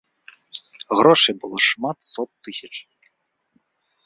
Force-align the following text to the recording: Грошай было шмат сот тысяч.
Грошай 0.99 1.35
было 1.43 1.57
шмат 1.67 1.97
сот 2.11 2.31
тысяч. 2.41 2.75